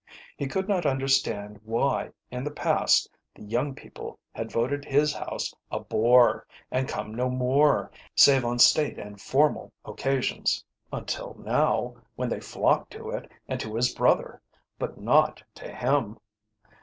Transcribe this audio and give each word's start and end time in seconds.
He 0.35 0.47
could 0.47 0.67
not 0.67 0.87
understand 0.87 1.61
why 1.63 2.09
in 2.31 2.43
the 2.43 2.49
past 2.49 3.07
the 3.35 3.43
young 3.43 3.75
people 3.75 4.17
had 4.33 4.51
voted 4.51 4.83
his 4.83 5.13
house 5.13 5.53
a 5.69 5.79
bore 5.79 6.47
and 6.71 6.89
come 6.89 7.13
no 7.13 7.29
more, 7.29 7.91
save 8.15 8.43
on 8.43 8.57
state 8.57 8.97
and 8.97 9.21
formal 9.21 9.71
occasions, 9.85 10.65
until 10.91 11.35
now, 11.35 11.97
when 12.15 12.29
they 12.29 12.39
flocked 12.41 12.89
to 12.93 13.11
it 13.11 13.29
and 13.47 13.59
to 13.59 13.75
his 13.75 13.93
brother, 13.93 14.41
but 14.79 14.99
not 14.99 15.43
to 15.53 15.71
him. 15.71 16.17